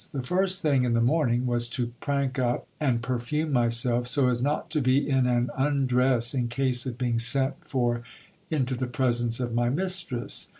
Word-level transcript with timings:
The 0.11 0.23
first 0.23 0.63
thing 0.63 0.83
in 0.83 0.93
the 0.95 0.99
morning 0.99 1.45
was 1.45 1.69
to 1.69 1.93
prank 1.99 2.39
up 2.39 2.65
and 2.79 3.03
perfume 3.03 3.51
myself, 3.53 4.07
so 4.07 4.29
as 4.29 4.41
not 4.41 4.71
to 4.71 4.81
be 4.81 5.07
in 5.07 5.27
an 5.27 5.51
undress 5.55 6.33
in 6.33 6.47
case 6.47 6.87
of 6.87 6.97
being 6.97 7.19
sent 7.19 7.69
for 7.69 8.01
into 8.49 8.73
the 8.73 8.87
presence 8.87 9.39
of 9.39 9.53
my 9.53 9.69
mistress. 9.69 10.49